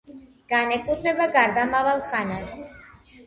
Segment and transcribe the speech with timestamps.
[0.53, 2.51] განეკუთნება გარდამავალ ხანას.